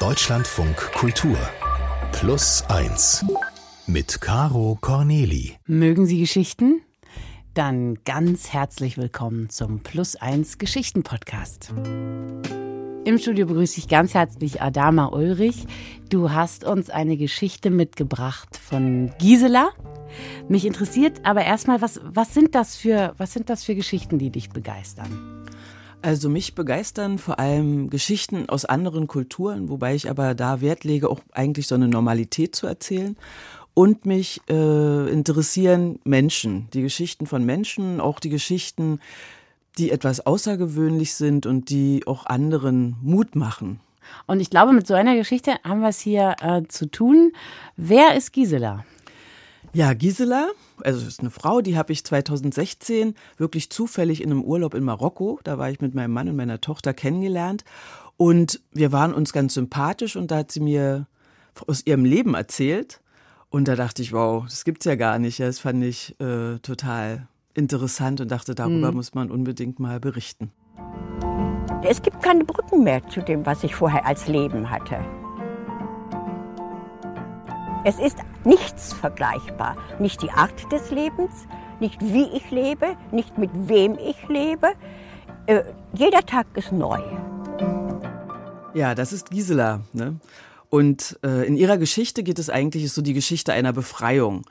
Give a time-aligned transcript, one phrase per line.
[0.00, 1.36] Deutschlandfunk Kultur
[2.12, 3.26] Plus 1
[3.86, 5.58] mit Caro Corneli.
[5.66, 6.80] Mögen Sie Geschichten?
[7.52, 11.74] Dann ganz herzlich willkommen zum Plus 1 Geschichten Podcast.
[13.04, 15.66] Im Studio begrüße ich ganz herzlich Adama Ulrich.
[16.08, 19.68] Du hast uns eine Geschichte mitgebracht von Gisela.
[20.48, 24.30] Mich interessiert aber erstmal, was, was, sind das für, was sind das für Geschichten, die
[24.30, 25.39] dich begeistern?
[26.02, 31.10] Also mich begeistern vor allem Geschichten aus anderen Kulturen, wobei ich aber da Wert lege,
[31.10, 33.16] auch eigentlich so eine Normalität zu erzählen.
[33.74, 38.98] Und mich äh, interessieren Menschen, die Geschichten von Menschen, auch die Geschichten,
[39.78, 43.80] die etwas außergewöhnlich sind und die auch anderen Mut machen.
[44.26, 47.32] Und ich glaube, mit so einer Geschichte haben wir es hier äh, zu tun.
[47.76, 48.84] Wer ist Gisela?
[49.72, 50.48] Ja, Gisela,
[50.82, 55.38] also ist eine Frau, die habe ich 2016 wirklich zufällig in einem Urlaub in Marokko,
[55.44, 57.64] da war ich mit meinem Mann und meiner Tochter kennengelernt
[58.16, 61.06] und wir waren uns ganz sympathisch und da hat sie mir
[61.66, 63.00] aus ihrem Leben erzählt
[63.50, 65.40] und da dachte ich, wow, das gibt's ja gar nicht.
[65.40, 68.96] Das fand ich äh, total interessant und dachte, darüber mhm.
[68.96, 70.52] muss man unbedingt mal berichten.
[71.82, 75.04] Es gibt keine Brücken mehr zu dem, was ich vorher als Leben hatte.
[77.82, 79.74] Es ist nichts vergleichbar.
[79.98, 81.32] Nicht die Art des Lebens,
[81.80, 84.72] nicht wie ich lebe, nicht mit wem ich lebe.
[85.46, 85.62] Äh,
[85.94, 87.00] jeder Tag ist neu.
[88.74, 89.80] Ja, das ist Gisela.
[89.94, 90.20] Ne?
[90.68, 94.42] Und äh, in ihrer Geschichte geht es eigentlich ist so die Geschichte einer Befreiung.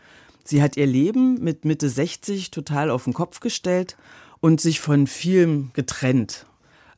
[0.43, 3.95] Sie hat ihr Leben mit Mitte 60 total auf den Kopf gestellt
[4.39, 6.47] und sich von vielem getrennt.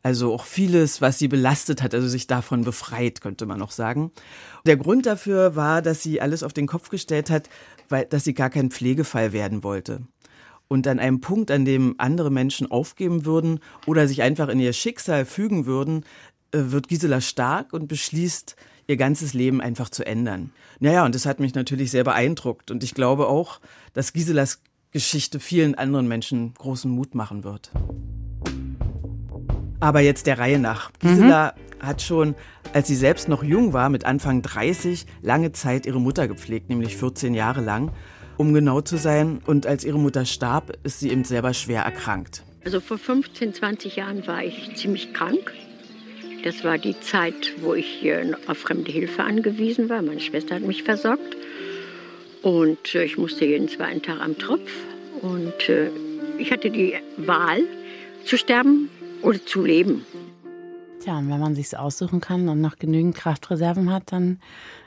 [0.03, 4.11] Also auch vieles, was sie belastet hat, also sich davon befreit, könnte man noch sagen.
[4.65, 7.49] Der Grund dafür war, dass sie alles auf den Kopf gestellt hat,
[7.87, 10.01] weil, dass sie gar kein Pflegefall werden wollte.
[10.67, 14.73] Und an einem Punkt, an dem andere Menschen aufgeben würden oder sich einfach in ihr
[14.73, 16.05] Schicksal fügen würden,
[16.51, 18.55] äh, wird Gisela stark und beschließt,
[18.87, 20.51] ihr ganzes Leben einfach zu ändern.
[20.79, 22.71] Naja, und das hat mich natürlich sehr beeindruckt.
[22.71, 23.59] Und ich glaube auch,
[23.93, 27.71] dass Giselas Geschichte vielen anderen Menschen großen Mut machen wird.
[29.81, 30.91] Aber jetzt der Reihe nach.
[30.99, 31.85] Gisela mhm.
[31.85, 32.35] hat schon,
[32.71, 36.95] als sie selbst noch jung war, mit Anfang 30, lange Zeit ihre Mutter gepflegt, nämlich
[36.95, 37.91] 14 Jahre lang,
[38.37, 39.41] um genau zu sein.
[39.45, 42.43] Und als ihre Mutter starb, ist sie eben selber schwer erkrankt.
[42.63, 45.51] Also vor 15, 20 Jahren war ich ziemlich krank.
[46.43, 48.07] Das war die Zeit, wo ich
[48.47, 50.03] auf fremde Hilfe angewiesen war.
[50.03, 51.35] Meine Schwester hat mich versorgt.
[52.43, 54.71] Und äh, ich musste jeden zweiten Tag am Tropf.
[55.21, 55.89] Und äh,
[56.37, 57.61] ich hatte die Wahl,
[58.25, 58.89] zu sterben
[59.23, 60.05] oder zu leben.
[61.01, 64.39] Tja, und wenn man sich's aussuchen kann und noch genügend Kraftreserven hat, dann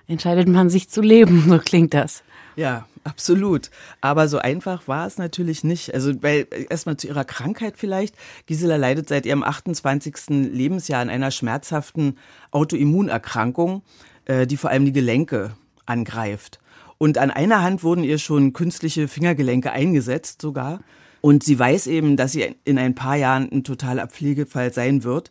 [0.07, 1.45] entscheidet man sich zu leben.
[1.49, 2.23] So klingt das.
[2.57, 3.71] Ja, absolut.
[4.01, 5.93] Aber so einfach war es natürlich nicht.
[5.93, 8.15] Also weil erstmal zu ihrer Krankheit vielleicht.
[8.47, 10.29] Gisela leidet seit ihrem 28.
[10.29, 12.17] Lebensjahr an einer schmerzhaften
[12.53, 13.83] Autoimmunerkrankung,
[14.27, 16.61] äh, die vor allem die Gelenke angreift.
[16.99, 20.81] Und an einer Hand wurden ihr schon künstliche Fingergelenke eingesetzt sogar.
[21.25, 25.31] Und sie weiß eben, dass sie in ein paar Jahren ein totaler Pflegefall sein wird.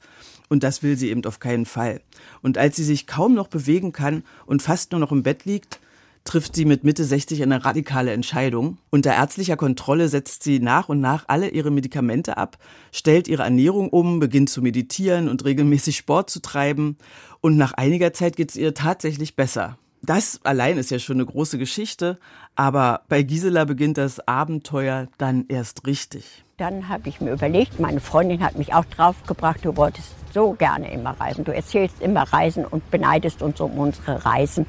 [0.50, 2.02] Und das will sie eben auf keinen Fall.
[2.42, 5.80] Und als sie sich kaum noch bewegen kann und fast nur noch im Bett liegt,
[6.24, 8.80] trifft sie mit Mitte 60 eine radikale Entscheidung.
[8.90, 12.58] Unter ärztlicher Kontrolle setzt sie nach und nach alle ihre Medikamente ab,
[12.92, 16.98] stellt ihre Ernährung um, beginnt zu meditieren und regelmäßig Sport zu treiben.
[17.40, 19.78] Und nach einiger Zeit geht es ihr tatsächlich besser.
[20.06, 22.20] Das allein ist ja schon eine große Geschichte,
[22.56, 26.44] aber bei Gisela beginnt das Abenteuer dann erst richtig.
[26.58, 30.92] Dann habe ich mir überlegt, meine Freundin hat mich auch draufgebracht, du wolltest so gerne
[30.92, 31.46] immer reisen.
[31.46, 34.66] Du erzählst immer Reisen und beneidest uns um unsere Reisen.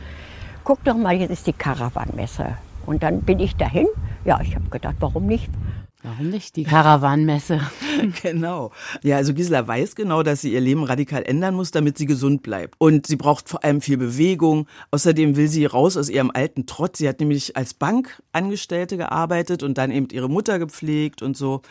[0.62, 2.56] Guck doch mal, jetzt ist die Karawanmesse.
[2.86, 3.88] Und dann bin ich dahin.
[4.24, 5.50] Ja, ich habe gedacht, warum nicht?
[6.04, 6.54] Warum nicht?
[6.56, 7.62] Die Karawanmesse.
[8.22, 8.72] genau.
[9.02, 12.42] Ja, also Gisela weiß genau, dass sie ihr Leben radikal ändern muss, damit sie gesund
[12.42, 12.74] bleibt.
[12.76, 14.66] Und sie braucht vor allem viel Bewegung.
[14.90, 16.98] Außerdem will sie raus aus ihrem alten Trotz.
[16.98, 21.62] Sie hat nämlich als Bankangestellte gearbeitet und dann eben ihre Mutter gepflegt und so.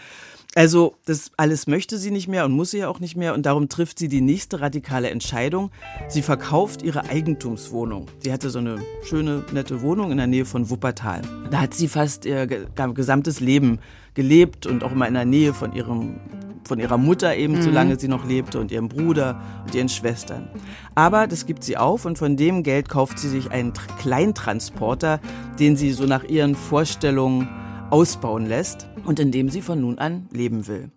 [0.55, 3.45] Also das alles möchte sie nicht mehr und muss sie ja auch nicht mehr und
[3.45, 5.71] darum trifft sie die nächste radikale Entscheidung.
[6.09, 8.05] Sie verkauft ihre Eigentumswohnung.
[8.19, 11.23] Sie hatte so eine schöne, nette Wohnung in der Nähe von Wuppertal.
[11.49, 13.79] Da hat sie fast ihr gesamtes Leben
[14.13, 16.19] gelebt und auch immer in der Nähe von ihrem
[16.65, 17.61] von ihrer Mutter eben, mhm.
[17.61, 20.49] solange sie noch lebte, und ihrem Bruder und ihren Schwestern.
[20.95, 25.19] Aber das gibt sie auf und von dem Geld kauft sie sich einen Kleintransporter,
[25.59, 27.49] den sie so nach ihren Vorstellungen
[27.89, 30.89] ausbauen lässt und in dem sie von nun an leben will.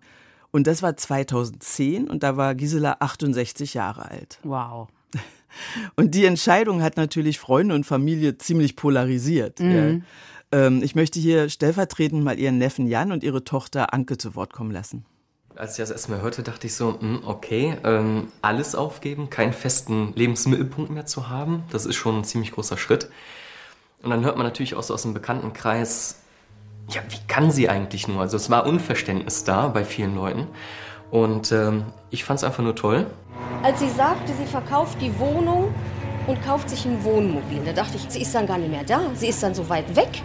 [0.51, 4.39] Und das war 2010 und da war Gisela 68 Jahre alt.
[4.43, 4.87] Wow.
[5.95, 9.59] Und die Entscheidung hat natürlich Freunde und Familie ziemlich polarisiert.
[9.59, 9.71] Mhm.
[9.71, 9.99] Ja.
[10.51, 14.53] Ähm, ich möchte hier stellvertretend mal ihren Neffen Jan und ihre Tochter Anke zu Wort
[14.53, 15.05] kommen lassen.
[15.55, 20.13] Als ich das erstmal hörte, dachte ich so, hm, okay, ähm, alles aufgeben, keinen festen
[20.13, 23.09] Lebensmittelpunkt mehr zu haben, das ist schon ein ziemlich großer Schritt.
[24.03, 26.19] Und dann hört man natürlich auch so aus dem Bekanntenkreis,
[26.89, 28.21] ja, wie kann sie eigentlich nur?
[28.21, 30.47] Also es war Unverständnis da bei vielen Leuten.
[31.09, 33.07] Und ähm, ich fand es einfach nur toll.
[33.63, 35.73] Als sie sagte, sie verkauft die Wohnung
[36.27, 39.01] und kauft sich ein Wohnmobil, da dachte ich, sie ist dann gar nicht mehr da.
[39.15, 40.21] Sie ist dann so weit weg.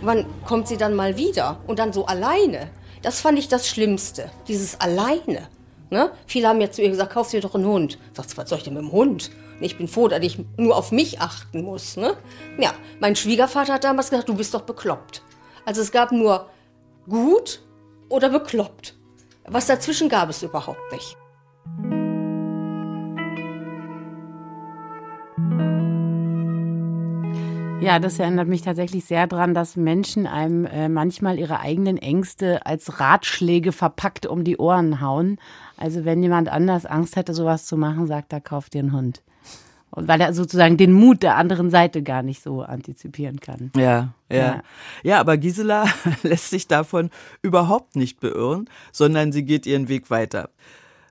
[0.00, 1.60] Wann kommt sie dann mal wieder?
[1.66, 2.70] Und dann so alleine.
[3.02, 5.48] Das fand ich das Schlimmste, dieses Alleine.
[5.90, 6.10] Ne?
[6.26, 7.98] Viele haben ja zu ihr gesagt, kauf dir doch einen Hund.
[8.12, 9.30] Sagt was soll ich denn mit dem Hund?
[9.60, 11.96] Ich bin froh, dass ich nur auf mich achten muss.
[11.96, 12.16] Ne?
[12.58, 15.22] Ja, mein Schwiegervater hat damals gesagt, du bist doch bekloppt.
[15.64, 16.48] Also es gab nur
[17.08, 17.62] gut
[18.08, 18.94] oder bekloppt.
[19.46, 21.16] Was dazwischen gab es überhaupt nicht.
[27.88, 32.66] Ja, das erinnert mich tatsächlich sehr daran, dass Menschen einem äh, manchmal ihre eigenen Ängste
[32.66, 35.38] als Ratschläge verpackt um die Ohren hauen.
[35.78, 39.22] Also wenn jemand anders Angst hätte, sowas zu machen, sagt er, kauf dir einen Hund.
[39.90, 43.72] Und weil er sozusagen den Mut der anderen Seite gar nicht so antizipieren kann.
[43.74, 44.36] Ja, ja.
[44.36, 44.62] Ja,
[45.02, 45.86] ja aber Gisela
[46.22, 47.08] lässt sich davon
[47.40, 50.50] überhaupt nicht beirren, sondern sie geht ihren Weg weiter.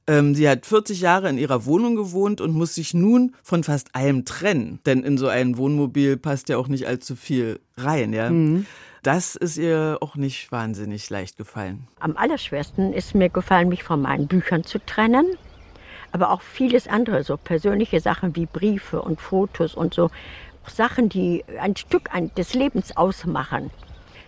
[0.07, 3.93] Ähm, sie hat 40 Jahre in ihrer Wohnung gewohnt und muss sich nun von fast
[3.93, 4.79] allem trennen.
[4.85, 8.29] Denn in so ein Wohnmobil passt ja auch nicht allzu viel rein, ja.
[8.29, 8.65] Mhm.
[9.03, 11.87] Das ist ihr auch nicht wahnsinnig leicht gefallen.
[11.99, 15.25] Am allerschwersten ist mir gefallen, mich von meinen Büchern zu trennen.
[16.11, 20.09] Aber auch vieles andere, so persönliche Sachen wie Briefe und Fotos und so.
[20.65, 23.71] Sachen, die ein Stück des Lebens ausmachen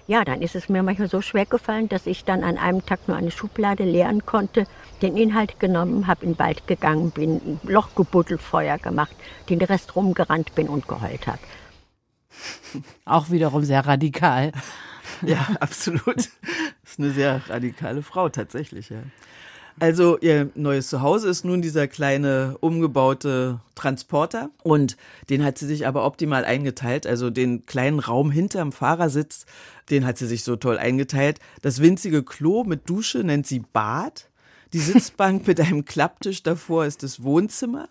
[0.10, 3.08] ja, dann ist es mir manchmal so schwer gefallen, dass ich dann an einem Tag
[3.08, 4.66] nur eine Schublade leeren konnte,
[5.04, 9.16] den Inhalt genommen, habe in den Wald gegangen bin, ein Loch gebuddelt, Feuer gemacht,
[9.50, 11.38] den Rest rumgerannt bin und geheult habe.
[13.06, 14.52] Auch wiederum sehr radikal.
[15.22, 16.18] Ja, absolut.
[16.18, 19.04] Das ist eine sehr radikale Frau tatsächlich, ja.
[19.80, 24.98] Also ihr neues Zuhause ist nun dieser kleine umgebaute Transporter und
[25.30, 27.08] den hat sie sich aber optimal eingeteilt.
[27.08, 29.46] Also den kleinen Raum hinterm Fahrersitz,
[29.90, 31.40] den hat sie sich so toll eingeteilt.
[31.62, 34.30] Das winzige Klo mit Dusche nennt sie Bad.
[34.74, 37.88] Die Sitzbank mit einem Klapptisch davor ist das Wohnzimmer.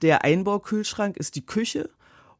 [0.00, 1.90] Der Einbaukühlschrank ist die Küche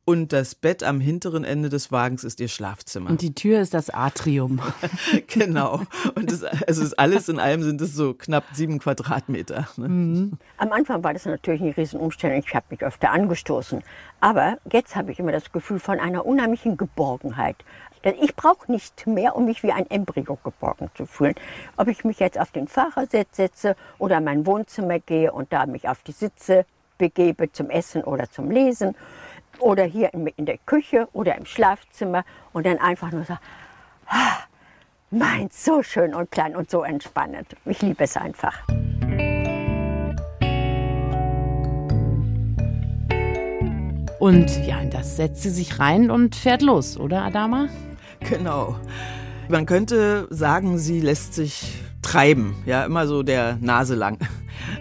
[0.04, 3.10] und das Bett am hinteren Ende des Wagens ist ihr Schlafzimmer.
[3.10, 4.60] Und die Tür ist das Atrium.
[5.28, 5.82] genau.
[6.14, 9.68] Und das, also ist alles in allem sind es so knapp sieben Quadratmeter.
[9.76, 9.88] Ne?
[9.88, 10.38] Mhm.
[10.56, 12.42] Am Anfang war das natürlich eine Riesenumstellung.
[12.44, 13.82] Ich habe mich öfter angestoßen.
[14.20, 17.56] Aber jetzt habe ich immer das Gefühl von einer unheimlichen Geborgenheit.
[18.02, 21.34] Denn ich brauche nicht mehr, um mich wie ein Embryo geborgen zu fühlen.
[21.76, 25.66] Ob ich mich jetzt auf den Fahrersitz setze oder in mein Wohnzimmer gehe und da
[25.66, 26.64] mich auf die Sitze
[26.96, 28.94] begebe zum Essen oder zum Lesen
[29.60, 33.34] oder hier in, der Küche oder im Schlafzimmer und dann einfach nur so,
[34.06, 34.36] ah,
[35.10, 37.48] meins, so schön und klein und so entspannend.
[37.64, 38.66] Ich liebe es einfach.
[44.18, 47.68] Und ja, das setzt sie sich rein und fährt los, oder Adama?
[48.28, 48.76] Genau.
[49.48, 54.18] Man könnte sagen, sie lässt sich treiben, ja, immer so der Nase lang.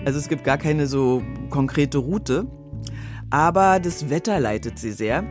[0.05, 2.45] Also es gibt gar keine so konkrete Route.
[3.29, 5.23] Aber das Wetter leitet sie sehr.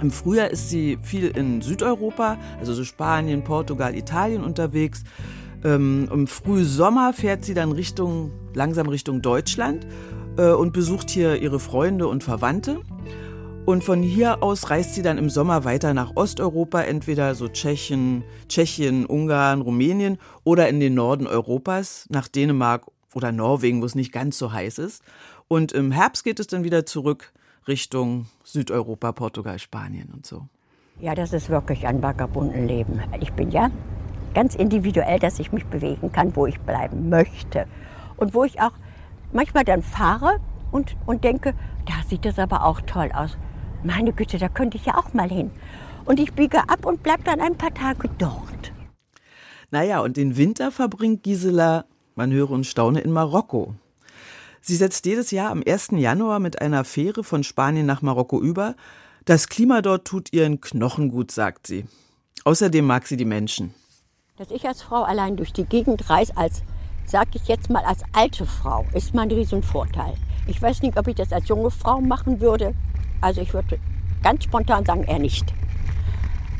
[0.00, 5.04] Im Frühjahr ist sie viel in Südeuropa, also so Spanien, Portugal, Italien unterwegs.
[5.64, 9.86] Ähm, Im Frühsommer fährt sie dann Richtung, langsam Richtung Deutschland
[10.36, 12.80] äh, und besucht hier ihre Freunde und Verwandte.
[13.64, 18.24] Und von hier aus reist sie dann im Sommer weiter nach Osteuropa, entweder so Tschechien,
[18.48, 24.10] Tschechien, Ungarn, Rumänien oder in den Norden Europas, nach Dänemark oder Norwegen, wo es nicht
[24.10, 25.04] ganz so heiß ist.
[25.52, 27.30] Und im Herbst geht es dann wieder zurück
[27.68, 30.46] Richtung Südeuropa, Portugal, Spanien und so.
[30.98, 33.02] Ja, das ist wirklich ein Vagabundenleben.
[33.20, 33.70] Ich bin ja
[34.32, 37.66] ganz individuell, dass ich mich bewegen kann, wo ich bleiben möchte.
[38.16, 38.72] Und wo ich auch
[39.34, 40.40] manchmal dann fahre
[40.70, 41.52] und, und denke,
[41.84, 43.36] da sieht das aber auch toll aus.
[43.84, 45.50] Meine Güte, da könnte ich ja auch mal hin.
[46.06, 48.72] Und ich biege ab und bleibe dann ein paar Tage dort.
[49.70, 53.74] Naja, und den Winter verbringt Gisela, man höre und staune, in Marokko.
[54.64, 55.88] Sie setzt jedes Jahr am 1.
[55.90, 58.76] Januar mit einer Fähre von Spanien nach Marokko über.
[59.24, 61.84] Das Klima dort tut ihren Knochen gut, sagt sie.
[62.44, 63.74] Außerdem mag sie die Menschen.
[64.36, 66.62] Dass ich als Frau allein durch die Gegend reise, als,
[67.06, 70.14] sag ich jetzt mal, als alte Frau, ist mein Riesenvorteil.
[70.46, 72.72] Ich weiß nicht, ob ich das als junge Frau machen würde.
[73.20, 73.80] Also ich würde
[74.22, 75.52] ganz spontan sagen, eher nicht.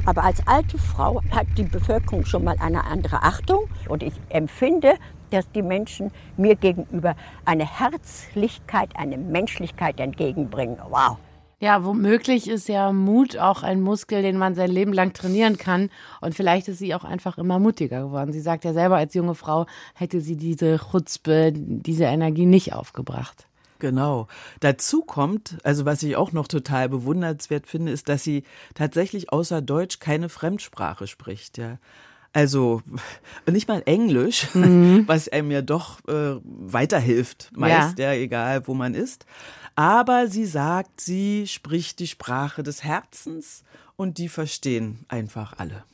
[0.07, 4.95] Aber als alte Frau hat die Bevölkerung schon mal eine andere Achtung und ich empfinde
[5.33, 10.79] dass die Menschen mir gegenüber eine Herzlichkeit, eine Menschlichkeit entgegenbringen.
[10.89, 11.19] Wow.
[11.62, 15.91] Ja, womöglich ist ja Mut auch ein Muskel, den man sein Leben lang trainieren kann.
[16.21, 18.33] Und vielleicht ist sie auch einfach immer mutiger geworden.
[18.33, 23.47] Sie sagt ja selber, als junge Frau hätte sie diese Chutzpe, diese Energie nicht aufgebracht.
[23.79, 24.27] Genau.
[24.59, 28.43] Dazu kommt, also was ich auch noch total bewundernswert finde, ist, dass sie
[28.75, 31.79] tatsächlich außer Deutsch keine Fremdsprache spricht, ja.
[32.33, 32.81] Also
[33.51, 35.05] nicht mal Englisch, mhm.
[35.07, 38.12] was einem ja doch äh, weiterhilft, meist, ja.
[38.12, 39.27] ja, egal wo man ist.
[39.75, 43.65] Aber sie sagt, sie spricht die Sprache des Herzens
[43.97, 45.85] und die verstehen einfach alle.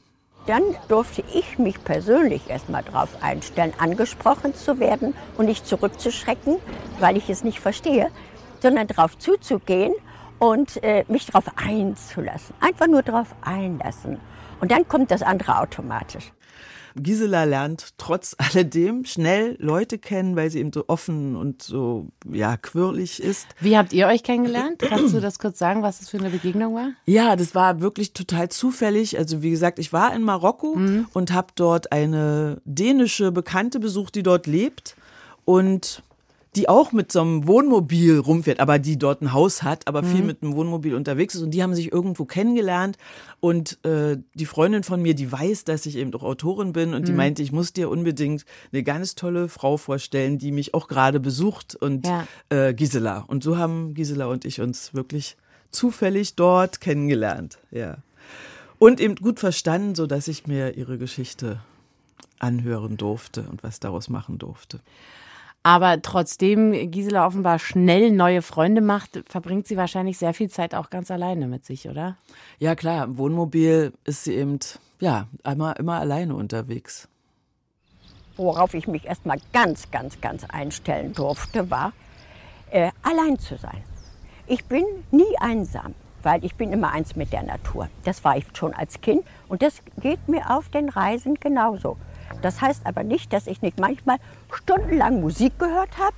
[0.46, 6.56] Dann durfte ich mich persönlich erstmal darauf einstellen, angesprochen zu werden und nicht zurückzuschrecken,
[7.00, 8.10] weil ich es nicht verstehe,
[8.60, 9.92] sondern darauf zuzugehen
[10.38, 12.54] und äh, mich darauf einzulassen.
[12.60, 14.18] Einfach nur darauf einlassen.
[14.60, 16.32] Und dann kommt das andere automatisch.
[17.02, 22.56] Gisela lernt trotz alledem schnell Leute kennen, weil sie eben so offen und so, ja,
[22.56, 23.46] quirlig ist.
[23.60, 24.80] Wie habt ihr euch kennengelernt?
[24.80, 26.90] Kannst du das kurz sagen, was das für eine Begegnung war?
[27.06, 29.18] Ja, das war wirklich total zufällig.
[29.18, 31.06] Also wie gesagt, ich war in Marokko mhm.
[31.12, 34.96] und habe dort eine dänische Bekannte besucht, die dort lebt.
[35.44, 36.02] Und
[36.58, 40.22] die auch mit so einem Wohnmobil rumfährt, aber die dort ein Haus hat, aber viel
[40.22, 40.26] mhm.
[40.26, 41.42] mit einem Wohnmobil unterwegs ist.
[41.42, 42.98] Und die haben sich irgendwo kennengelernt.
[43.38, 47.02] Und äh, die Freundin von mir, die weiß, dass ich eben doch Autorin bin und
[47.02, 47.06] mhm.
[47.06, 51.20] die meinte, ich muss dir unbedingt eine ganz tolle Frau vorstellen, die mich auch gerade
[51.20, 52.26] besucht und ja.
[52.48, 53.24] äh, Gisela.
[53.28, 55.36] Und so haben Gisela und ich uns wirklich
[55.70, 57.58] zufällig dort kennengelernt.
[57.70, 57.98] Ja.
[58.80, 61.60] Und eben gut verstanden, so dass ich mir ihre Geschichte
[62.40, 64.80] anhören durfte und was daraus machen durfte.
[65.62, 70.88] Aber trotzdem Gisela offenbar schnell neue Freunde macht, verbringt sie wahrscheinlich sehr viel Zeit auch
[70.88, 72.16] ganz alleine mit sich, oder?
[72.58, 73.04] Ja, klar.
[73.04, 74.58] Im Wohnmobil ist sie eben,
[75.00, 77.08] ja, immer, immer alleine unterwegs.
[78.36, 81.92] Worauf ich mich erstmal ganz, ganz, ganz einstellen durfte, war,
[82.70, 83.82] äh, allein zu sein.
[84.46, 87.88] Ich bin nie einsam, weil ich bin immer eins mit der Natur.
[88.04, 91.96] Das war ich schon als Kind und das geht mir auf den Reisen genauso.
[92.42, 94.18] Das heißt aber nicht, dass ich nicht manchmal
[94.52, 96.16] stundenlang Musik gehört habe,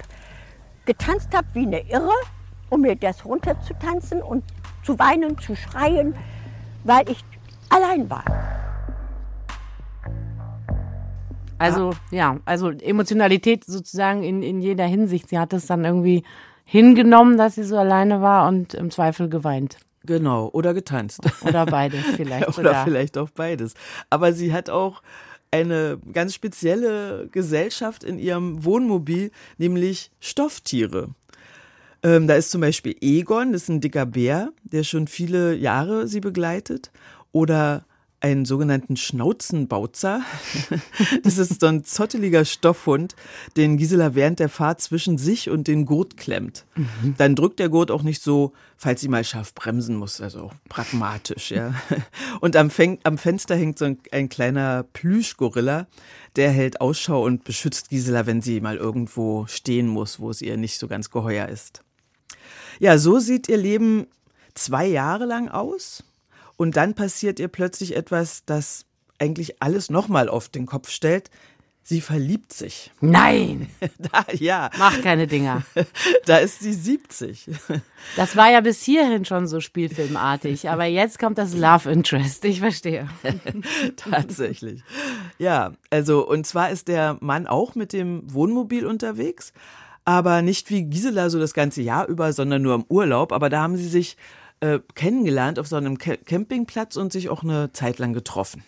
[0.85, 2.12] getanzt habe wie eine Irre,
[2.69, 4.45] um mir das runterzutanzen und
[4.83, 6.14] zu weinen, zu schreien,
[6.85, 7.25] weil ich
[7.69, 8.25] allein war.
[11.59, 15.29] Also ja, also Emotionalität sozusagen in, in jeder Hinsicht.
[15.29, 16.25] Sie hat es dann irgendwie
[16.64, 19.76] hingenommen, dass sie so alleine war und im Zweifel geweint.
[20.05, 21.21] Genau, oder getanzt.
[21.47, 22.49] Oder beides vielleicht.
[22.59, 22.85] oder sogar.
[22.85, 23.75] vielleicht auch beides.
[24.09, 25.02] Aber sie hat auch
[25.50, 31.09] eine ganz spezielle Gesellschaft in ihrem Wohnmobil, nämlich Stofftiere.
[32.02, 36.09] Ähm, da ist zum Beispiel Egon, das ist ein dicker Bär, der schon viele Jahre
[36.09, 36.90] sie begleitet.
[37.33, 37.85] Oder
[38.21, 40.23] einen sogenannten Schnauzenbautzer.
[41.23, 43.15] Das ist so ein zotteliger Stoffhund,
[43.57, 46.65] den Gisela während der Fahrt zwischen sich und den Gurt klemmt.
[46.75, 47.15] Mhm.
[47.17, 51.50] Dann drückt der Gurt auch nicht so, falls sie mal scharf bremsen muss, also pragmatisch,
[51.50, 51.75] ja.
[52.41, 55.87] Und am, Fen am Fenster hängt so ein, ein kleiner Plüschgorilla,
[56.37, 60.57] der hält Ausschau und beschützt Gisela, wenn sie mal irgendwo stehen muss, wo es ihr
[60.57, 61.83] nicht so ganz geheuer ist.
[62.79, 64.07] Ja, so sieht ihr Leben
[64.55, 66.03] zwei Jahre lang aus.
[66.61, 68.85] Und dann passiert ihr plötzlich etwas, das
[69.19, 71.31] eigentlich alles nochmal auf den Kopf stellt.
[71.83, 72.90] Sie verliebt sich.
[73.00, 73.71] Nein!
[73.99, 74.69] da, ja.
[74.79, 75.62] Mach keine Dinger.
[76.26, 77.49] da ist sie 70.
[78.14, 82.45] Das war ja bis hierhin schon so spielfilmartig, aber jetzt kommt das Love Interest.
[82.45, 83.09] Ich verstehe.
[83.97, 84.83] Tatsächlich.
[85.38, 89.55] Ja, also, und zwar ist der Mann auch mit dem Wohnmobil unterwegs,
[90.05, 93.33] aber nicht wie Gisela so das ganze Jahr über, sondern nur im Urlaub.
[93.33, 94.19] Aber da haben sie sich
[94.61, 98.62] äh, kennengelernt auf so einem Campingplatz und sich auch eine Zeit lang getroffen.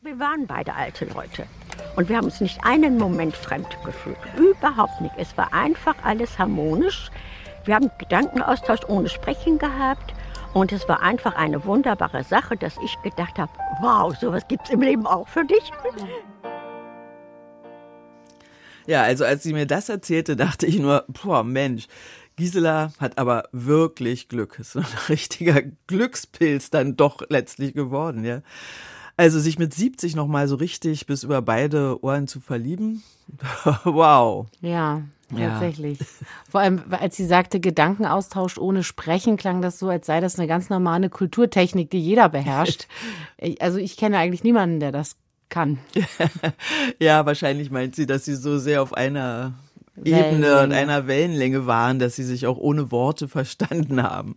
[0.00, 1.46] Wir waren beide alte Leute
[1.96, 4.18] und wir haben uns nicht einen Moment fremd gefühlt.
[4.36, 5.14] Überhaupt nicht.
[5.16, 7.10] Es war einfach alles harmonisch.
[7.64, 10.12] Wir haben Gedankenaustausch ohne Sprechen gehabt
[10.52, 14.70] und es war einfach eine wunderbare Sache, dass ich gedacht habe, wow, sowas gibt es
[14.70, 15.72] im Leben auch für dich.
[18.86, 21.86] Ja, also als sie mir das erzählte, dachte ich nur, boah, Mensch,
[22.36, 24.58] Gisela hat aber wirklich Glück.
[24.58, 28.40] Ist ein richtiger Glückspilz dann doch letztlich geworden, ja.
[29.16, 33.04] Also sich mit 70 nochmal so richtig bis über beide Ohren zu verlieben.
[33.84, 34.46] wow.
[34.60, 35.02] Ja,
[35.36, 36.00] tatsächlich.
[36.00, 36.06] Ja.
[36.50, 40.48] Vor allem, als sie sagte, Gedankenaustausch ohne Sprechen, klang das so, als sei das eine
[40.48, 42.88] ganz normale Kulturtechnik, die jeder beherrscht.
[43.60, 45.16] also ich kenne eigentlich niemanden, der das
[45.48, 45.78] kann.
[46.98, 49.54] ja, wahrscheinlich meint sie, dass sie so sehr auf einer
[50.02, 54.36] Ebene und einer Wellenlänge waren, dass sie sich auch ohne Worte verstanden haben.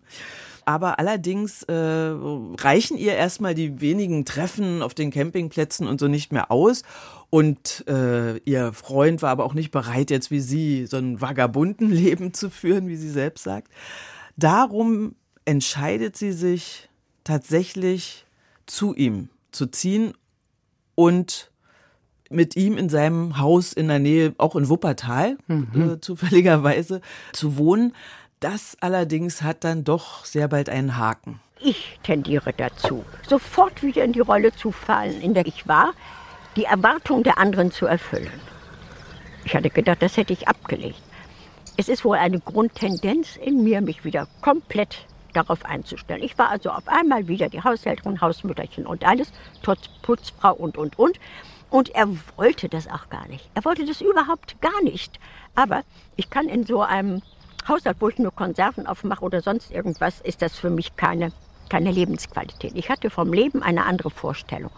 [0.65, 6.33] Aber allerdings äh, reichen ihr erstmal die wenigen Treffen auf den Campingplätzen und so nicht
[6.33, 6.83] mehr aus.
[7.29, 11.89] Und äh, ihr Freund war aber auch nicht bereit, jetzt wie sie so ein vagabunden
[11.89, 13.71] Leben zu führen, wie sie selbst sagt.
[14.35, 16.89] Darum entscheidet sie sich
[17.23, 18.25] tatsächlich
[18.65, 20.13] zu ihm zu ziehen
[20.95, 21.51] und
[22.29, 25.93] mit ihm in seinem Haus in der Nähe, auch in Wuppertal, mhm.
[25.93, 27.01] äh, zufälligerweise,
[27.33, 27.93] zu wohnen.
[28.39, 31.39] Das allerdings hat dann doch sehr bald einen Haken.
[31.59, 35.93] Ich tendiere dazu, sofort wieder in die Rolle zu fallen, in der ich war,
[36.55, 38.29] die Erwartung der anderen zu erfüllen.
[39.43, 41.01] Ich hatte gedacht, das hätte ich abgelegt.
[41.77, 46.23] Es ist wohl eine Grundtendenz in mir, mich wieder komplett darauf einzustellen.
[46.23, 49.31] Ich war also auf einmal wieder die Haushälterin, Hausmütterchen und alles,
[49.61, 51.19] trotz Putzfrau und, und, und.
[51.69, 52.07] Und er
[52.37, 53.49] wollte das auch gar nicht.
[53.53, 55.19] Er wollte das überhaupt gar nicht.
[55.55, 55.83] Aber
[56.15, 57.21] ich kann in so einem
[57.67, 61.33] Haushalt, wo ich nur Konserven aufmache oder sonst irgendwas, ist das für mich keine,
[61.69, 62.71] keine Lebensqualität.
[62.75, 64.71] Ich hatte vom Leben eine andere Vorstellung.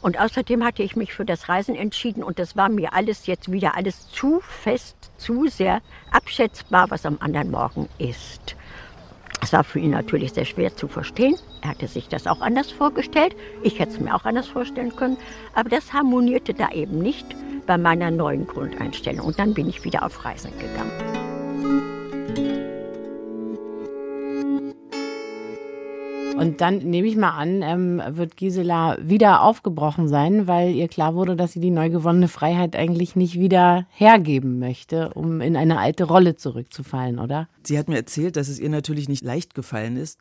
[0.00, 3.52] Und außerdem hatte ich mich für das Reisen entschieden und das war mir alles jetzt
[3.52, 8.56] wieder alles zu fest, zu sehr abschätzbar, was am anderen Morgen ist.
[9.42, 11.34] Es war für ihn natürlich sehr schwer zu verstehen.
[11.62, 13.34] Er hatte sich das auch anders vorgestellt.
[13.64, 15.16] Ich hätte es mir auch anders vorstellen können.
[15.54, 17.26] Aber das harmonierte da eben nicht
[17.66, 19.26] bei meiner neuen Grundeinstellung.
[19.26, 21.31] Und dann bin ich wieder auf Reisen gegangen.
[26.36, 31.14] Und dann nehme ich mal an, ähm, wird Gisela wieder aufgebrochen sein, weil ihr klar
[31.14, 35.78] wurde, dass sie die neu gewonnene Freiheit eigentlich nicht wieder hergeben möchte, um in eine
[35.78, 37.48] alte Rolle zurückzufallen, oder?
[37.64, 40.20] Sie hat mir erzählt, dass es ihr natürlich nicht leicht gefallen ist,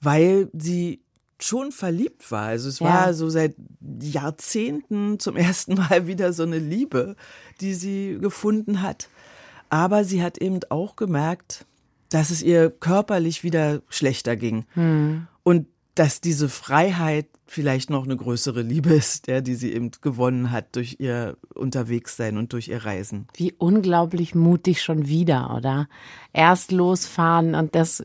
[0.00, 1.00] weil sie
[1.42, 2.46] schon verliebt war.
[2.48, 2.86] Also es ja.
[2.86, 3.54] war so seit
[4.00, 7.16] Jahrzehnten zum ersten Mal wieder so eine Liebe,
[7.60, 9.08] die sie gefunden hat.
[9.68, 11.64] Aber sie hat eben auch gemerkt,
[12.10, 14.64] dass es ihr körperlich wieder schlechter ging.
[14.74, 15.28] Hm.
[15.42, 20.52] Und dass diese Freiheit vielleicht noch eine größere Liebe ist, ja, die sie eben gewonnen
[20.52, 23.26] hat durch ihr Unterwegssein und durch ihr Reisen.
[23.34, 25.88] Wie unglaublich mutig schon wieder, oder?
[26.32, 28.04] Erst losfahren und das,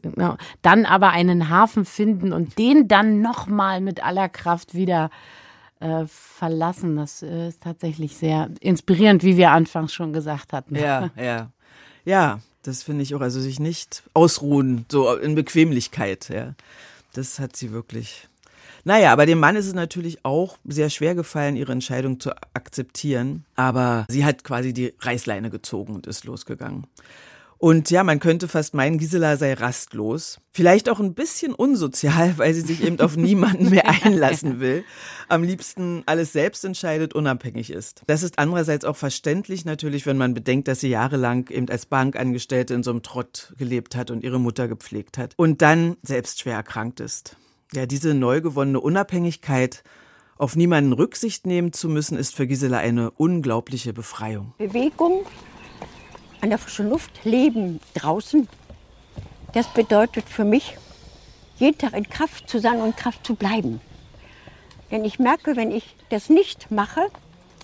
[0.63, 5.11] dann aber einen Hafen finden und den dann nochmal mit aller Kraft wieder
[5.79, 6.95] äh, verlassen.
[6.95, 10.75] Das ist tatsächlich sehr inspirierend, wie wir anfangs schon gesagt hatten.
[10.75, 11.51] Ja, ja.
[12.03, 13.21] Ja, das finde ich auch.
[13.21, 16.55] Also sich nicht ausruhen, so in Bequemlichkeit, ja.
[17.15, 18.27] Das hat sie wirklich.
[18.83, 23.45] Naja, aber dem Mann ist es natürlich auch sehr schwer gefallen, ihre Entscheidung zu akzeptieren.
[23.55, 26.85] Aber sie hat quasi die Reißleine gezogen und ist losgegangen.
[27.65, 30.39] Und ja, man könnte fast meinen, Gisela sei rastlos.
[30.51, 34.83] Vielleicht auch ein bisschen unsozial, weil sie sich eben auf niemanden mehr einlassen will.
[35.29, 38.03] Am liebsten alles selbst entscheidet, unabhängig ist.
[38.05, 42.75] Das ist andererseits auch verständlich natürlich, wenn man bedenkt, dass sie jahrelang eben als Bankangestellte
[42.75, 45.33] in so einem Trott gelebt hat und ihre Mutter gepflegt hat.
[45.35, 47.35] Und dann selbst schwer erkrankt ist.
[47.73, 49.83] Ja, diese neu gewonnene Unabhängigkeit
[50.37, 54.53] auf niemanden Rücksicht nehmen zu müssen, ist für Gisela eine unglaubliche Befreiung.
[54.59, 55.25] Bewegung
[56.45, 58.47] an der frischen Luft, leben draußen,
[59.53, 60.77] das bedeutet für mich,
[61.57, 63.81] jeden Tag in Kraft zu sein und Kraft zu bleiben.
[64.91, 67.07] Denn ich merke, wenn ich das nicht mache,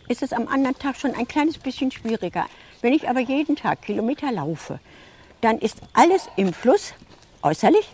[0.08, 2.48] ist es am anderen Tag schon ein kleines bisschen schwieriger.
[2.82, 4.80] Wenn ich aber jeden Tag Kilometer laufe,
[5.42, 6.96] dann ist alles im Fluss,
[7.44, 7.88] äußerlich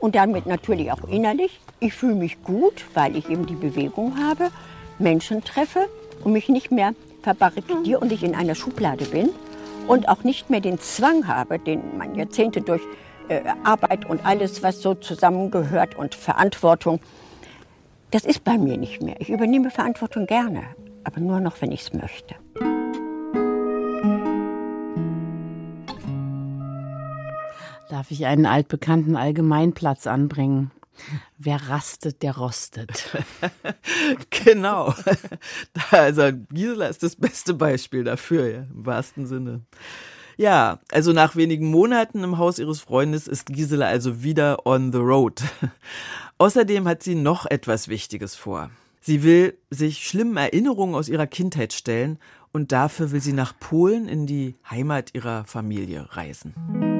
[0.00, 1.60] und damit natürlich auch innerlich.
[1.78, 4.50] Ich fühle mich gut, weil ich eben die Bewegung habe,
[4.98, 5.88] Menschen treffe
[6.24, 9.30] und mich nicht mehr verbarrikadiere und ich in einer Schublade bin
[9.88, 12.82] und auch nicht mehr den Zwang habe, den man Jahrzehnte durch
[13.28, 17.00] äh, Arbeit und alles, was so zusammengehört und Verantwortung,
[18.10, 19.16] das ist bei mir nicht mehr.
[19.20, 20.62] Ich übernehme Verantwortung gerne,
[21.04, 22.34] aber nur noch, wenn ich es möchte.
[27.90, 30.70] Darf ich einen altbekannten Allgemeinplatz anbringen?
[31.38, 33.10] Wer rastet, der rostet.
[34.30, 34.94] genau.
[35.90, 39.62] Also Gisela ist das beste Beispiel dafür, ja, im wahrsten Sinne.
[40.36, 44.98] Ja, also nach wenigen Monaten im Haus ihres Freundes ist Gisela also wieder on the
[44.98, 45.42] road.
[46.38, 48.70] Außerdem hat sie noch etwas Wichtiges vor.
[49.00, 52.18] Sie will sich schlimmen Erinnerungen aus ihrer Kindheit stellen
[52.52, 56.97] und dafür will sie nach Polen in die Heimat ihrer Familie reisen.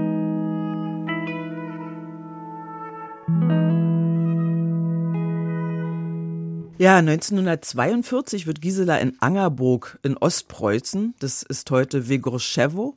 [6.79, 12.95] Ja, 1942 wird Gisela in Angerburg in Ostpreußen, das ist heute Wigorzewo,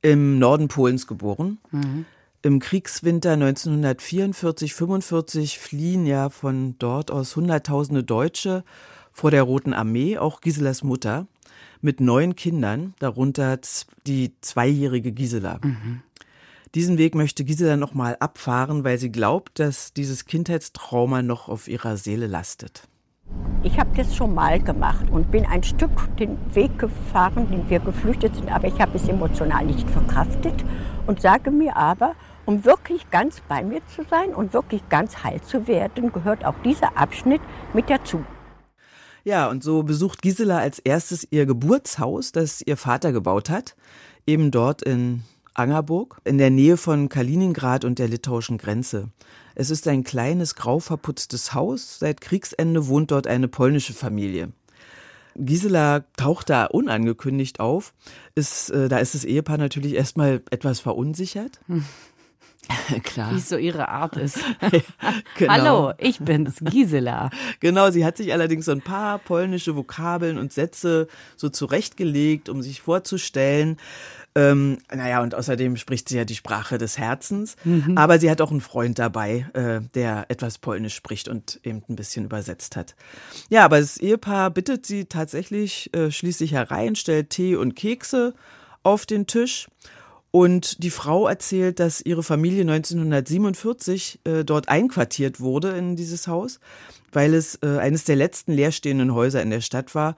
[0.00, 1.58] im Norden Polens geboren.
[1.72, 2.06] Mhm.
[2.42, 8.62] Im Kriegswinter 1944-45 fliehen ja von dort aus Hunderttausende Deutsche
[9.12, 11.26] vor der Roten Armee, auch Giselas Mutter,
[11.80, 13.58] mit neun Kindern, darunter
[14.06, 15.58] die zweijährige Gisela.
[15.64, 16.02] Mhm.
[16.76, 21.96] Diesen Weg möchte Gisela nochmal abfahren, weil sie glaubt, dass dieses Kindheitstrauma noch auf ihrer
[21.96, 22.84] Seele lastet.
[23.62, 27.78] Ich habe das schon mal gemacht und bin ein Stück den Weg gefahren, den wir
[27.80, 30.64] geflüchtet sind, aber ich habe es emotional nicht verkraftet
[31.06, 32.14] und sage mir aber,
[32.46, 36.54] um wirklich ganz bei mir zu sein und wirklich ganz heil zu werden, gehört auch
[36.64, 37.42] dieser Abschnitt
[37.74, 38.24] mit dazu.
[39.24, 43.76] Ja, und so besucht Gisela als erstes ihr Geburtshaus, das ihr Vater gebaut hat,
[44.26, 45.22] eben dort in
[45.60, 49.10] Angerburg, in der Nähe von Kaliningrad und der litauischen Grenze.
[49.54, 51.98] Es ist ein kleines, grau verputztes Haus.
[51.98, 54.52] Seit Kriegsende wohnt dort eine polnische Familie.
[55.36, 57.94] Gisela taucht da unangekündigt auf.
[58.34, 61.60] Ist, äh, da ist das Ehepaar natürlich erstmal etwas verunsichert.
[61.66, 61.84] Hm.
[63.02, 63.32] Klar.
[63.32, 64.38] Wie es so ihre Art ist.
[65.38, 65.52] genau.
[65.52, 67.30] Hallo, ich bin's, Gisela.
[67.60, 72.62] genau, sie hat sich allerdings so ein paar polnische Vokabeln und Sätze so zurechtgelegt, um
[72.62, 73.78] sich vorzustellen.
[74.36, 77.56] Ähm, naja, und außerdem spricht sie ja die Sprache des Herzens.
[77.64, 77.98] Mhm.
[77.98, 81.96] Aber sie hat auch einen Freund dabei, äh, der etwas Polnisch spricht und eben ein
[81.96, 82.94] bisschen übersetzt hat.
[83.48, 88.34] Ja, aber das Ehepaar bittet sie tatsächlich äh, schließlich herein, stellt Tee und Kekse
[88.82, 89.66] auf den Tisch.
[90.32, 96.60] Und die Frau erzählt, dass ihre Familie 1947 äh, dort einquartiert wurde in dieses Haus,
[97.10, 100.14] weil es äh, eines der letzten leerstehenden Häuser in der Stadt war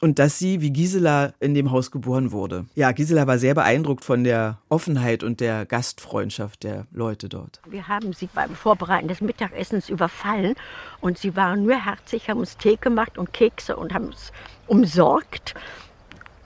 [0.00, 2.66] und dass sie wie Gisela in dem Haus geboren wurde.
[2.74, 7.60] Ja, Gisela war sehr beeindruckt von der Offenheit und der Gastfreundschaft der Leute dort.
[7.68, 10.54] Wir haben sie beim Vorbereiten des Mittagessens überfallen
[11.00, 14.32] und sie waren nur herzig, haben uns Tee gemacht und Kekse und haben uns
[14.66, 15.54] umsorgt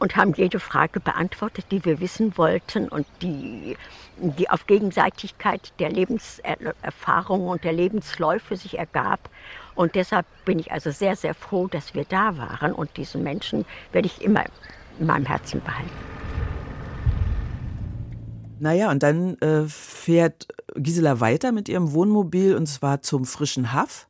[0.01, 3.77] und haben jede Frage beantwortet, die wir wissen wollten und die,
[4.17, 9.29] die auf Gegenseitigkeit der Lebenserfahrung und der Lebensläufe sich ergab.
[9.81, 13.65] Und deshalb bin ich also sehr, sehr froh, dass wir da waren und diesen Menschen
[13.93, 14.45] werde ich immer
[14.99, 15.89] in meinem Herzen behalten.
[18.59, 24.07] Naja, und dann äh, fährt Gisela weiter mit ihrem Wohnmobil und zwar zum frischen Haff.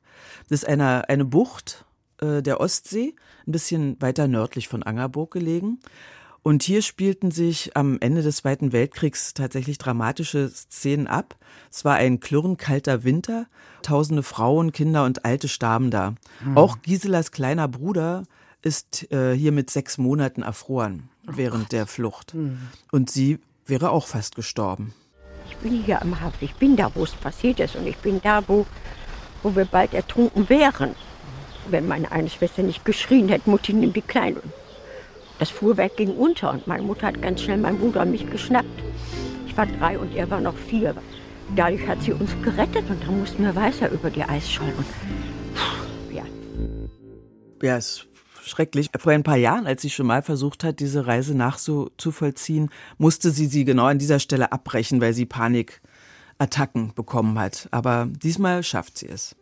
[0.48, 1.84] Das ist eine, eine Bucht
[2.20, 3.14] äh, der Ostsee,
[3.46, 5.78] ein bisschen weiter nördlich von Angerburg gelegen.
[6.42, 11.36] Und hier spielten sich am Ende des Zweiten Weltkriegs tatsächlich dramatische Szenen ab.
[11.70, 13.46] Es war ein klirrenkalter Winter.
[13.82, 16.14] Tausende Frauen, Kinder und Alte starben da.
[16.42, 16.56] Mhm.
[16.56, 18.24] Auch Giselas kleiner Bruder
[18.62, 21.72] ist äh, hier mit sechs Monaten erfroren oh während Gott.
[21.72, 22.34] der Flucht.
[22.34, 22.58] Mhm.
[22.90, 24.94] Und sie wäre auch fast gestorben.
[25.48, 26.38] Ich bin hier am Hafen.
[26.44, 27.76] Ich bin da, wo es passiert ist.
[27.76, 28.66] Und ich bin da, wo,
[29.42, 30.94] wo wir bald ertrunken wären
[31.68, 34.40] wenn meine eine Schwester nicht geschrien hätte, Mutti, nimm die Kleine.
[35.40, 38.68] Das Fuhrwerk ging unter und meine Mutter hat ganz schnell meinen Bruder und mich geschnappt.
[39.46, 40.94] Ich war drei und er war noch vier.
[41.56, 44.84] Dadurch hat sie uns gerettet und dann mussten wir weiter über die Eisschollen.
[46.12, 46.24] Ja.
[47.62, 48.06] Ja, es
[48.42, 48.90] ist schrecklich.
[48.98, 53.46] Vor ein paar Jahren, als sie schon mal versucht hat, diese Reise nachzuvollziehen, musste sie
[53.46, 57.66] sie genau an dieser Stelle abbrechen, weil sie Panikattacken bekommen hat.
[57.70, 59.34] Aber diesmal schafft sie es.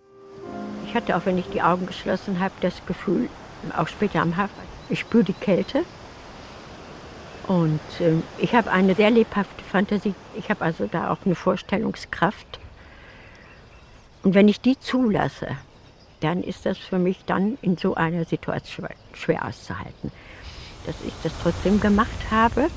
[0.87, 3.29] Ich hatte auch, wenn ich die Augen geschlossen habe, das Gefühl,
[3.77, 4.55] auch später am Hafen,
[4.89, 5.85] ich spüre die Kälte.
[7.47, 10.15] Und äh, ich habe eine sehr lebhafte Fantasie.
[10.37, 12.59] Ich habe also da auch eine Vorstellungskraft.
[14.23, 15.49] Und wenn ich die zulasse,
[16.21, 20.11] dann ist das für mich dann in so einer Situation schwer auszuhalten.
[20.85, 22.69] Dass ich das trotzdem gemacht habe,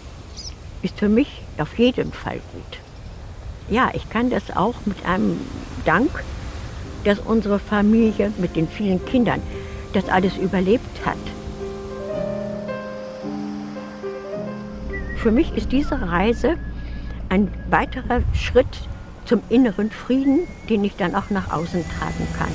[0.82, 2.80] ist für mich auf jeden Fall gut.
[3.70, 5.40] Ja, ich kann das auch mit einem
[5.86, 6.24] Dank
[7.04, 9.42] dass unsere Familie mit den vielen Kindern
[9.94, 11.18] das alles überlebt hat.
[15.18, 16.56] Für mich ist diese Reise
[17.30, 18.90] ein weiterer Schritt
[19.26, 22.52] zum inneren Frieden, den ich dann auch nach außen tragen kann.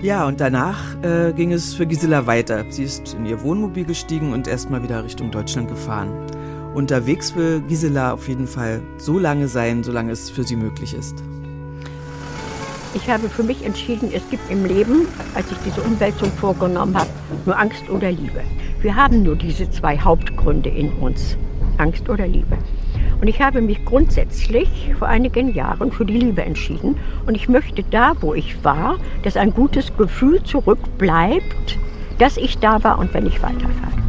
[0.00, 2.64] Ja, und danach äh, ging es für Gisela weiter.
[2.70, 6.10] Sie ist in ihr Wohnmobil gestiegen und erstmal wieder Richtung Deutschland gefahren.
[6.74, 11.24] Unterwegs will Gisela auf jeden Fall so lange sein, solange es für sie möglich ist.
[12.94, 17.10] Ich habe für mich entschieden, es gibt im Leben, als ich diese Umwälzung vorgenommen habe,
[17.46, 18.42] nur Angst oder Liebe.
[18.80, 21.36] Wir haben nur diese zwei Hauptgründe in uns,
[21.78, 22.56] Angst oder Liebe.
[23.20, 26.96] Und ich habe mich grundsätzlich vor einigen Jahren für die Liebe entschieden.
[27.26, 31.78] Und ich möchte da, wo ich war, dass ein gutes Gefühl zurückbleibt,
[32.18, 34.07] dass ich da war und wenn ich weiterfahre.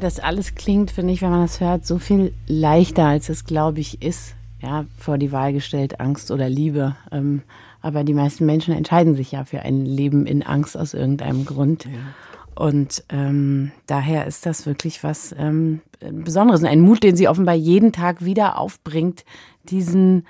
[0.00, 3.80] Das alles klingt, finde ich, wenn man das hört, so viel leichter, als es, glaube
[3.80, 4.34] ich, ist.
[4.60, 6.96] Ja, vor die Wahl gestellt, Angst oder Liebe.
[7.12, 7.42] Ähm,
[7.82, 11.84] aber die meisten Menschen entscheiden sich ja für ein Leben in Angst aus irgendeinem Grund.
[11.84, 11.90] Ja.
[12.54, 16.64] Und ähm, daher ist das wirklich was ähm, Besonderes.
[16.64, 19.24] Ein Mut, den sie offenbar jeden Tag wieder aufbringt,
[19.64, 20.26] diesen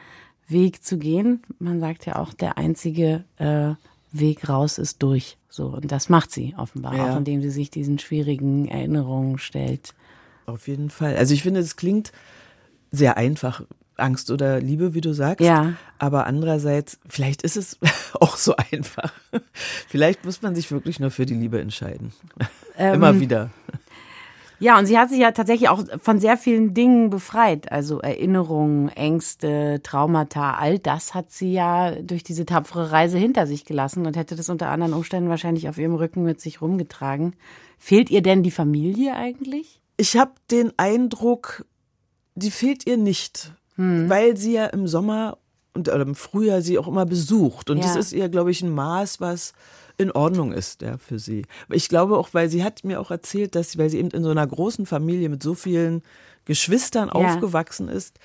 [0.48, 1.42] Weg zu gehen.
[1.58, 3.74] Man sagt ja auch, der einzige äh,
[4.14, 5.36] Weg raus ist durch.
[5.48, 7.12] So, und das macht sie offenbar, ja.
[7.12, 9.94] auch indem sie sich diesen schwierigen Erinnerungen stellt.
[10.46, 11.16] Auf jeden Fall.
[11.16, 12.12] Also ich finde, es klingt
[12.90, 13.62] sehr einfach,
[13.96, 15.40] Angst oder Liebe, wie du sagst.
[15.40, 15.74] Ja.
[15.98, 17.78] Aber andererseits, vielleicht ist es
[18.14, 19.12] auch so einfach.
[19.52, 22.12] Vielleicht muss man sich wirklich nur für die Liebe entscheiden.
[22.76, 23.50] Ähm, Immer wieder.
[24.60, 27.70] Ja, und sie hat sich ja tatsächlich auch von sehr vielen Dingen befreit.
[27.72, 33.64] Also Erinnerungen, Ängste, Traumata, all das hat sie ja durch diese tapfere Reise hinter sich
[33.64, 37.34] gelassen und hätte das unter anderen Umständen wahrscheinlich auf ihrem Rücken mit sich rumgetragen.
[37.78, 39.80] Fehlt ihr denn die Familie eigentlich?
[39.96, 41.64] Ich habe den Eindruck,
[42.34, 44.08] die fehlt ihr nicht, Hm.
[44.08, 45.36] weil sie ja im Sommer
[45.74, 47.68] und oder im Frühjahr sie auch immer besucht.
[47.70, 47.84] Und Ja.
[47.84, 49.52] das ist ihr, glaube ich, ein Maß, was
[49.96, 51.46] in Ordnung ist ja, für sie.
[51.70, 54.24] Ich glaube auch, weil sie hat mir auch erzählt, dass sie, weil sie eben in
[54.24, 56.02] so einer großen Familie mit so vielen
[56.44, 58.18] Geschwistern aufgewachsen ist,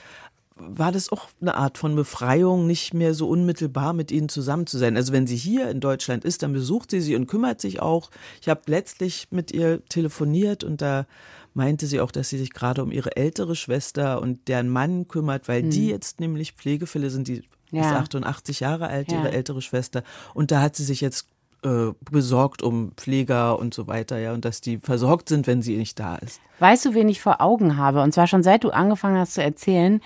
[0.56, 4.78] war das auch eine Art von Befreiung, nicht mehr so unmittelbar mit ihnen zusammen zu
[4.78, 4.98] sein.
[4.98, 8.10] Also wenn sie hier in Deutschland ist, dann besucht sie sie und kümmert sich auch.
[8.42, 11.06] Ich habe letztlich mit ihr telefoniert und da
[11.54, 15.48] meinte sie auch, dass sie sich gerade um ihre ältere Schwester und deren Mann kümmert,
[15.48, 17.46] weil die jetzt nämlich Pflegefälle sind, die ist.
[17.72, 18.00] Ja.
[18.00, 19.20] 88 Jahre alt, Ja.
[19.20, 20.04] ihre ältere Schwester.
[20.34, 21.28] Und da hat sie sich jetzt
[21.64, 25.78] äh, besorgt um Pfleger und so weiter, ja, und dass die versorgt sind, wenn sie
[25.78, 26.40] nicht da ist.
[26.60, 28.02] Weißt du, wen ich vor Augen habe?
[28.02, 30.02] Und zwar schon seit du angefangen hast zu erzählen,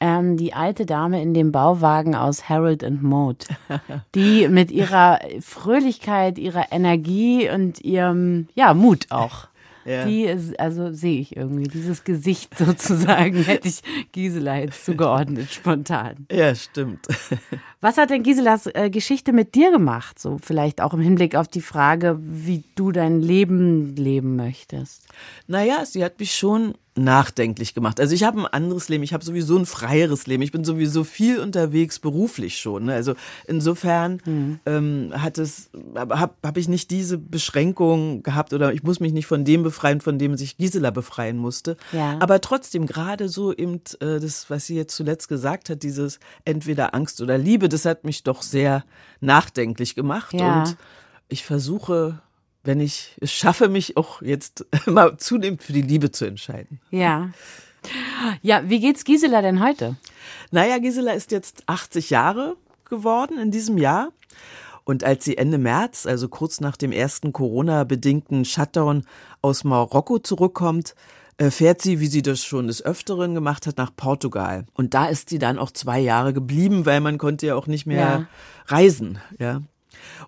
[0.00, 3.46] ähm, die alte Dame in dem Bauwagen aus Harold and Maude,
[4.14, 9.49] die mit ihrer Fröhlichkeit, ihrer Energie und ihrem ja Mut auch.
[9.84, 10.04] Ja.
[10.04, 13.80] Die, ist- also sehe ich irgendwie, dieses Gesicht sozusagen, hätte ich
[14.12, 16.26] Gisela jetzt zugeordnet, spontan.
[16.30, 17.06] Ja, stimmt.
[17.80, 20.18] Was hat denn Giselas äh, Geschichte mit dir gemacht?
[20.18, 25.06] So vielleicht auch im Hinblick auf die Frage, wie du dein Leben leben möchtest.
[25.46, 28.00] Naja, sie hat mich schon nachdenklich gemacht.
[28.00, 30.42] Also ich habe ein anderes Leben, ich habe sowieso ein freieres Leben.
[30.42, 32.86] Ich bin sowieso viel unterwegs beruflich schon.
[32.86, 32.94] Ne?
[32.94, 33.14] Also
[33.46, 34.20] insofern
[34.66, 39.26] ähm, hat es, habe hab ich nicht diese Beschränkung gehabt oder ich muss mich nicht
[39.26, 41.76] von dem befreien, von dem sich Gisela befreien musste.
[41.92, 42.16] Ja.
[42.20, 46.94] Aber trotzdem, gerade so eben äh, das, was sie jetzt zuletzt gesagt hat, dieses entweder
[46.94, 48.84] Angst oder Liebe, das hat mich doch sehr
[49.20, 50.34] nachdenklich gemacht.
[50.34, 50.60] Ja.
[50.60, 50.76] Und
[51.28, 52.20] ich versuche,
[52.64, 56.80] wenn ich es schaffe, mich auch jetzt mal zunehmend für die Liebe zu entscheiden.
[56.90, 57.30] Ja.
[58.42, 59.96] Ja, wie geht's Gisela denn heute?
[60.50, 64.10] Naja, Gisela ist jetzt 80 Jahre geworden in diesem Jahr.
[64.84, 69.04] Und als sie Ende März, also kurz nach dem ersten Corona-bedingten Shutdown
[69.40, 70.94] aus Marokko zurückkommt,
[71.38, 74.66] äh, fährt sie, wie sie das schon des Öfteren gemacht hat, nach Portugal.
[74.74, 77.86] Und da ist sie dann auch zwei Jahre geblieben, weil man konnte ja auch nicht
[77.86, 78.26] mehr Ja.
[78.66, 79.62] reisen, ja.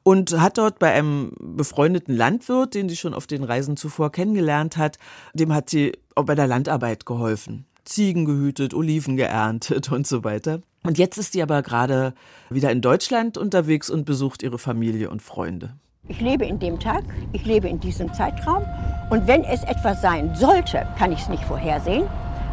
[0.03, 4.77] Und hat dort bei einem befreundeten Landwirt, den sie schon auf den Reisen zuvor kennengelernt
[4.77, 4.99] hat,
[5.35, 7.67] dem hat sie auch bei der Landarbeit geholfen.
[7.85, 10.61] Ziegen gehütet, Oliven geerntet und so weiter.
[10.85, 12.15] Und jetzt ist sie aber gerade
[12.51, 15.75] wieder in Deutschland unterwegs und besucht ihre Familie und Freunde.
[16.09, 18.65] Ich lebe in dem Tag, ich lebe in diesem Zeitraum
[19.11, 22.05] und wenn es etwas sein sollte, kann ich es nicht vorhersehen.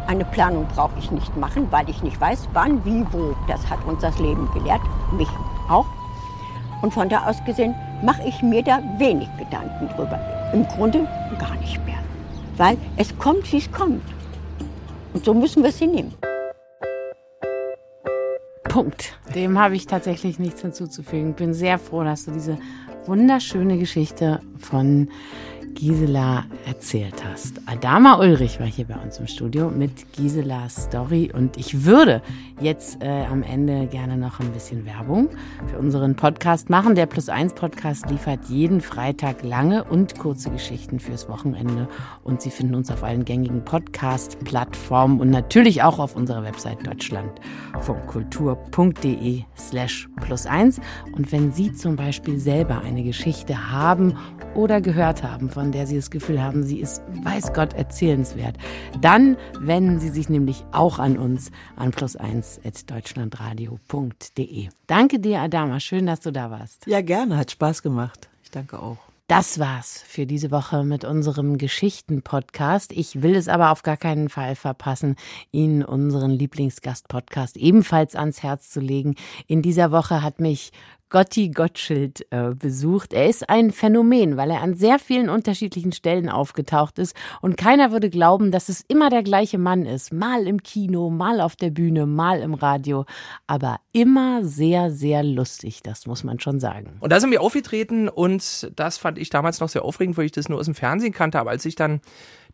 [0.06, 3.34] Eine Planung brauche ich nicht machen, weil ich nicht weiß, wann, wie, wo.
[3.48, 4.80] Das hat uns das Leben gelehrt,
[5.12, 5.28] mich
[5.68, 5.86] auch.
[6.82, 10.18] Und von da aus gesehen mache ich mir da wenig Gedanken drüber.
[10.52, 11.06] Im Grunde
[11.38, 11.98] gar nicht mehr.
[12.56, 14.02] Weil es kommt, wie es kommt.
[15.12, 16.14] Und so müssen wir es hinnehmen.
[18.64, 19.18] Punkt.
[19.34, 21.34] Dem habe ich tatsächlich nichts hinzuzufügen.
[21.34, 22.56] Bin sehr froh, dass du diese
[23.06, 25.10] wunderschöne Geschichte von
[25.74, 27.60] Gisela erzählt hast.
[27.66, 32.22] Adama Ulrich war hier bei uns im Studio mit Giselas Story und ich würde
[32.60, 35.28] jetzt äh, am Ende gerne noch ein bisschen Werbung
[35.66, 36.94] für unseren Podcast machen.
[36.94, 41.88] Der Plus 1 Podcast liefert jeden Freitag lange und kurze Geschichten fürs Wochenende
[42.24, 49.42] und Sie finden uns auf allen gängigen Podcast-Plattformen und natürlich auch auf unserer Website deutschlandfunkkultur.de
[49.56, 50.80] slash plus 1
[51.12, 54.16] und wenn Sie zum Beispiel selber eine Geschichte haben
[54.54, 58.56] oder gehört haben, von der Sie das Gefühl haben, sie ist, weiß Gott, erzählenswert,
[59.00, 64.68] dann wenden Sie sich nämlich auch an uns an plus1.deutschlandradio.de.
[64.86, 65.80] Danke dir, Adama.
[65.80, 66.86] Schön, dass du da warst.
[66.86, 68.30] Ja, gerne, hat Spaß gemacht.
[68.42, 69.10] Ich danke auch.
[69.30, 72.90] Das war's für diese Woche mit unserem Geschichten-Podcast.
[72.90, 75.14] Ich will es aber auf gar keinen Fall verpassen,
[75.52, 79.14] Ihnen unseren Lieblingsgast-Podcast ebenfalls ans Herz zu legen.
[79.46, 80.72] In dieser Woche hat mich
[81.10, 83.12] Gotti Gottschild äh, besucht.
[83.12, 87.90] Er ist ein Phänomen, weil er an sehr vielen unterschiedlichen Stellen aufgetaucht ist und keiner
[87.90, 90.12] würde glauben, dass es immer der gleiche Mann ist.
[90.12, 93.06] Mal im Kino, mal auf der Bühne, mal im Radio,
[93.48, 96.96] aber immer sehr, sehr lustig, das muss man schon sagen.
[97.00, 100.32] Und da sind wir aufgetreten und das fand ich damals noch sehr aufregend, weil ich
[100.32, 101.40] das nur aus dem Fernsehen kannte.
[101.40, 102.00] Aber als ich dann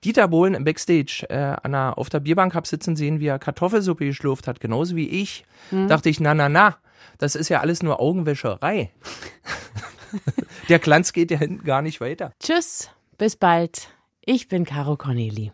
[0.02, 3.38] Dieter Bohlen im Backstage äh, an der, auf der Bierbank hab sitzen sehen, wie er
[3.38, 6.76] Kartoffelsuppe geschlurft hat, genauso wie ich, dachte ich, na, na, na,
[7.18, 8.92] das ist ja alles nur Augenwäscherei.
[10.68, 12.32] Der Glanz geht ja hinten gar nicht weiter.
[12.40, 13.88] Tschüss, bis bald.
[14.24, 15.52] Ich bin Caro Corneli.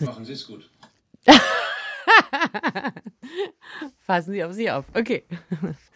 [0.00, 0.70] Machen Sie es gut.
[4.06, 4.84] Fassen Sie auf Sie auf.
[4.94, 5.24] Okay.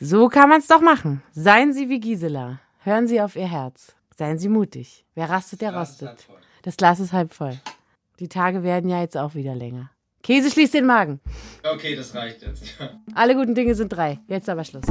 [0.01, 1.23] So kann man es doch machen.
[1.33, 2.61] Seien Sie wie Gisela.
[2.81, 3.95] Hören Sie auf Ihr Herz.
[4.17, 5.05] Seien Sie mutig.
[5.15, 6.27] Wer rastet, der rostet.
[6.63, 7.59] Das Glas ist halb voll.
[8.21, 9.91] Die Tage werden ja jetzt auch wieder länger.
[10.23, 11.21] Käse schließt den Magen.
[11.65, 12.65] Okay, das reicht jetzt.
[13.15, 14.21] Alle guten Dinge sind drei.
[14.29, 14.85] Jetzt aber Schluss.